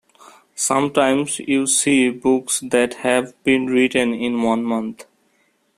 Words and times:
Sometimes 0.55 1.37
you 1.37 1.67
see 1.67 2.09
books 2.09 2.61
that 2.61 2.95
have 3.03 3.35
been 3.43 3.67
written 3.67 4.15
in 4.15 4.41
one 4.41 4.63
month. 4.63 5.05